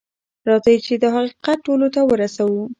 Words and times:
راځئ 0.47 0.77
چې 0.85 0.93
دا 1.01 1.09
حقیقت 1.15 1.57
ټولو 1.65 1.87
ته 1.93 2.01
ورسوو. 2.09 2.61